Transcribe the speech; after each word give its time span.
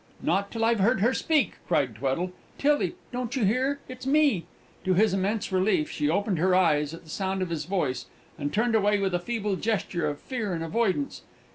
"Not 0.23 0.49
till 0.49 0.65
I've 0.65 0.79
heard 0.79 1.01
her 1.01 1.13
speak," 1.13 1.57
cried 1.67 1.93
Tweddle. 1.93 2.31
"Tillie, 2.57 2.95
don't 3.11 3.35
you 3.35 3.45
hear? 3.45 3.77
it's 3.87 4.07
me!" 4.07 4.47
To 4.83 4.95
his 4.95 5.13
immense 5.13 5.51
relief, 5.51 5.91
she 5.91 6.09
opened 6.09 6.39
her 6.39 6.55
eyes 6.55 6.91
at 6.95 7.03
the 7.03 7.09
sound 7.11 7.43
of 7.43 7.51
his 7.51 7.65
voice, 7.65 8.07
and 8.35 8.51
turned 8.51 8.73
away 8.73 8.97
with 8.97 9.13
a 9.13 9.19
feeble 9.19 9.57
gesture 9.57 10.07
of 10.09 10.19
fear 10.19 10.53
and 10.53 10.63
avoidance. 10.63 11.21